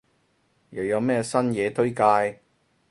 [0.71, 2.39] 又有咩新嘢推介？